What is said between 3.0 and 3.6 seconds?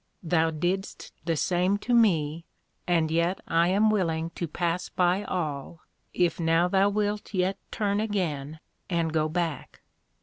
yet